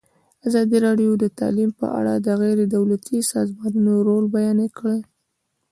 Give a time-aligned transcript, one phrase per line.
[0.47, 4.99] ازادي راډیو د تعلیم په اړه د غیر دولتي سازمانونو رول بیان کړی.